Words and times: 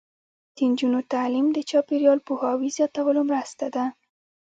د 0.55 0.57
نجونو 0.69 0.99
تعلیم 1.13 1.47
د 1.53 1.59
چاپیریال 1.69 2.19
پوهاوي 2.27 2.69
زیاتولو 2.77 3.21
مرسته 3.31 3.65
ده. 3.75 3.85